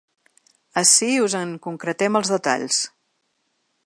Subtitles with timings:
[0.81, 2.81] Ací us en concretem els detalls.